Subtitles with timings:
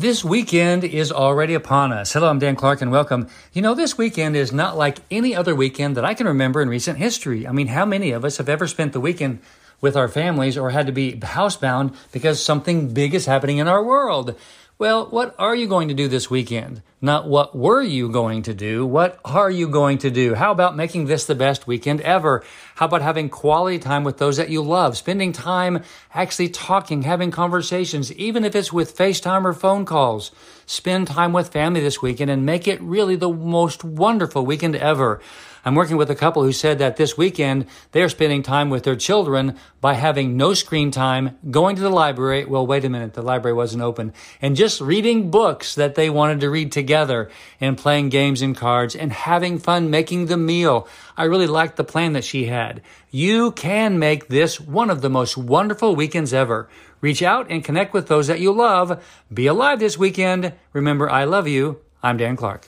[0.00, 2.14] This weekend is already upon us.
[2.14, 3.28] Hello, I'm Dan Clark and welcome.
[3.52, 6.70] You know, this weekend is not like any other weekend that I can remember in
[6.70, 7.46] recent history.
[7.46, 9.40] I mean, how many of us have ever spent the weekend
[9.82, 13.84] with our families or had to be housebound because something big is happening in our
[13.84, 14.36] world?
[14.78, 16.80] Well, what are you going to do this weekend?
[17.02, 18.84] Not what were you going to do?
[18.84, 20.34] What are you going to do?
[20.34, 22.44] How about making this the best weekend ever?
[22.74, 24.98] How about having quality time with those that you love?
[24.98, 25.82] Spending time
[26.12, 30.30] actually talking, having conversations, even if it's with FaceTime or phone calls.
[30.66, 35.22] Spend time with family this weekend and make it really the most wonderful weekend ever.
[35.64, 38.96] I'm working with a couple who said that this weekend they're spending time with their
[38.96, 42.46] children by having no screen time, going to the library.
[42.46, 46.40] Well, wait a minute, the library wasn't open, and just reading books that they wanted
[46.40, 46.89] to read together
[47.60, 50.88] and playing games and cards and having fun making the meal.
[51.16, 52.82] I really liked the plan that she had.
[53.10, 56.68] You can make this one of the most wonderful weekends ever.
[57.00, 59.02] Reach out and connect with those that you love.
[59.32, 60.52] Be alive this weekend.
[60.72, 61.80] Remember, I love you.
[62.02, 62.66] I'm Dan Clark.